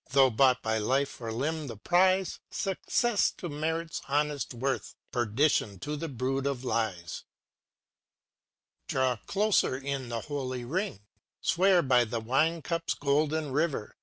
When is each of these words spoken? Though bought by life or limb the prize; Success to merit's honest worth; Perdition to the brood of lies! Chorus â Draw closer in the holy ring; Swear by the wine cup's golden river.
Though 0.13 0.31
bought 0.31 0.63
by 0.63 0.79
life 0.79 1.21
or 1.21 1.31
limb 1.31 1.67
the 1.67 1.77
prize; 1.77 2.39
Success 2.49 3.29
to 3.37 3.49
merit's 3.49 4.01
honest 4.07 4.51
worth; 4.55 4.95
Perdition 5.11 5.77
to 5.81 5.95
the 5.95 6.07
brood 6.09 6.47
of 6.47 6.63
lies! 6.63 7.23
Chorus 8.87 8.87
â 8.87 8.87
Draw 8.87 9.15
closer 9.27 9.77
in 9.77 10.09
the 10.09 10.21
holy 10.21 10.65
ring; 10.65 11.01
Swear 11.39 11.83
by 11.83 12.03
the 12.05 12.19
wine 12.19 12.63
cup's 12.63 12.95
golden 12.95 13.51
river. 13.51 13.95